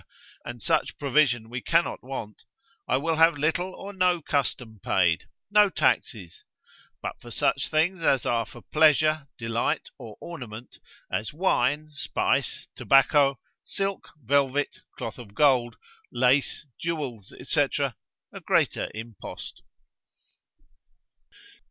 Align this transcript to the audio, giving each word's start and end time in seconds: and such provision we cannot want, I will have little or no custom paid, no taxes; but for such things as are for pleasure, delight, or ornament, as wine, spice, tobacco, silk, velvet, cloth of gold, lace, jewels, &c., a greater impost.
and 0.43 0.63
such 0.63 0.97
provision 0.97 1.47
we 1.47 1.61
cannot 1.61 2.03
want, 2.03 2.41
I 2.87 2.97
will 2.97 3.17
have 3.17 3.37
little 3.37 3.75
or 3.75 3.93
no 3.93 4.19
custom 4.19 4.79
paid, 4.83 5.25
no 5.51 5.69
taxes; 5.69 6.43
but 7.03 7.21
for 7.21 7.29
such 7.29 7.67
things 7.69 8.01
as 8.01 8.25
are 8.25 8.47
for 8.47 8.63
pleasure, 8.63 9.27
delight, 9.37 9.89
or 9.99 10.17
ornament, 10.19 10.79
as 11.11 11.33
wine, 11.33 11.89
spice, 11.89 12.67
tobacco, 12.75 13.37
silk, 13.63 14.09
velvet, 14.23 14.75
cloth 14.97 15.19
of 15.19 15.35
gold, 15.35 15.75
lace, 16.11 16.65
jewels, 16.79 17.31
&c., 17.45 17.67
a 18.33 18.39
greater 18.43 18.89
impost. 18.95 19.61